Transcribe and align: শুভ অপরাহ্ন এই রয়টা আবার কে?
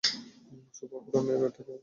শুভ 0.75 0.91
অপরাহ্ন 0.97 1.27
এই 1.29 1.39
রয়টা 1.41 1.61
আবার 1.63 1.67
কে? 1.67 1.79